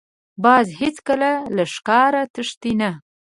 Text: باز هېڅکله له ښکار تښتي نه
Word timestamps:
باز 0.43 0.67
هېڅکله 0.81 1.31
له 1.55 1.63
ښکار 1.73 2.13
تښتي 2.33 2.71
نه 2.79 2.91